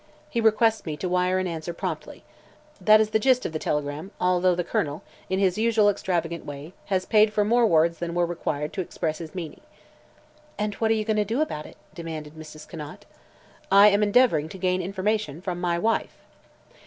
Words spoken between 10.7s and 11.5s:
what are you going to do